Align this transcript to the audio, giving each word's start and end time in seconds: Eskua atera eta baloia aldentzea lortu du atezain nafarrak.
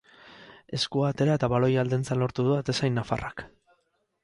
Eskua 0.77 1.09
atera 1.09 1.35
eta 1.41 1.51
baloia 1.53 1.83
aldentzea 1.83 2.19
lortu 2.23 2.47
du 2.49 2.57
atezain 2.57 2.99
nafarrak. 3.01 3.45